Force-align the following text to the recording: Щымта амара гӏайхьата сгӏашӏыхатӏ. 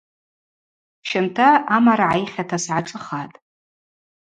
Щымта 1.07 1.47
амара 1.75 2.09
гӏайхьата 2.11 2.57
сгӏашӏыхатӏ. 2.63 3.37